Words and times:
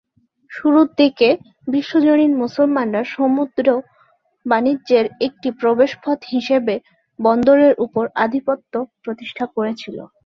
শুরুর 0.51 0.87
দিকের 0.97 1.35
বিশ্বজনীন 1.67 2.31
মুসলমানরা 2.43 3.01
সমুদ্র 3.15 3.67
বাণিজ্যের 4.45 5.05
একটি 5.27 5.49
প্রবেশপথ 5.59 6.19
হিসেবে 6.33 6.75
বন্দরের 7.19 7.73
উপর 7.85 8.03
আধিপত্য 8.23 8.73
প্রতিষ্ঠা 9.03 9.45
করেছিল। 9.55 9.97